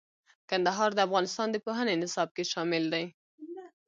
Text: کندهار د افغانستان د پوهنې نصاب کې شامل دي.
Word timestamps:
کندهار 0.49 0.89
د 0.95 0.99
افغانستان 1.07 1.47
د 1.51 1.57
پوهنې 1.65 1.93
نصاب 2.03 2.29
کې 2.35 2.43
شامل 2.51 2.83
دي. 2.93 3.05